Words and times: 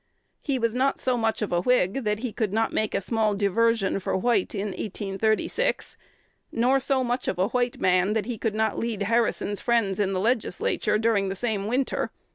He 0.41 0.57
was 0.57 0.73
not 0.73 0.99
so 0.99 1.15
much 1.15 1.43
of 1.43 1.51
a 1.51 1.61
Whig 1.61 2.05
that 2.05 2.17
he 2.21 2.33
could 2.33 2.51
not 2.51 2.73
make 2.73 2.95
a 2.95 3.01
small 3.01 3.35
diversion 3.35 3.99
for 3.99 4.17
White 4.17 4.55
in 4.55 4.69
1836, 4.69 5.95
nor 6.51 6.79
so 6.79 7.03
much 7.03 7.27
of 7.27 7.37
a 7.37 7.49
White 7.49 7.79
man 7.79 8.13
that 8.13 8.25
he 8.25 8.39
could 8.39 8.55
not 8.55 8.79
lead 8.79 9.03
Harrison's 9.03 9.61
friends 9.61 9.99
in 9.99 10.13
the 10.13 10.19
Legislature 10.19 10.97
during 10.97 11.29
the 11.29 11.35
same 11.35 11.67
winter. 11.67 12.09